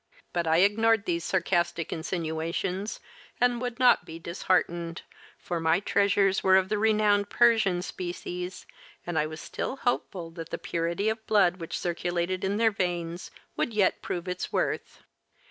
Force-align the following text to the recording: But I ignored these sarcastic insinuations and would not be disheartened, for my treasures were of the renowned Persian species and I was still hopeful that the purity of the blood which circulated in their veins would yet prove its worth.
But 0.33 0.47
I 0.47 0.57
ignored 0.61 1.05
these 1.05 1.23
sarcastic 1.23 1.93
insinuations 1.93 2.99
and 3.39 3.61
would 3.61 3.77
not 3.77 4.03
be 4.03 4.17
disheartened, 4.17 5.03
for 5.37 5.59
my 5.59 5.79
treasures 5.79 6.43
were 6.43 6.55
of 6.57 6.69
the 6.69 6.79
renowned 6.79 7.29
Persian 7.29 7.83
species 7.83 8.65
and 9.05 9.19
I 9.19 9.27
was 9.27 9.39
still 9.41 9.75
hopeful 9.75 10.31
that 10.31 10.49
the 10.49 10.57
purity 10.57 11.07
of 11.07 11.19
the 11.19 11.25
blood 11.25 11.57
which 11.57 11.77
circulated 11.77 12.43
in 12.43 12.57
their 12.57 12.71
veins 12.71 13.29
would 13.55 13.75
yet 13.75 14.01
prove 14.01 14.27
its 14.27 14.51
worth. 14.51 15.03